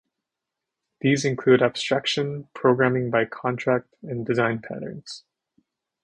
These 1.01 1.25
include 1.25 1.61
abstraction, 1.61 2.49
programming 2.55 3.11
by 3.11 3.25
contract, 3.25 3.93
and 4.01 4.25
design 4.25 4.57
patterns. 4.59 5.25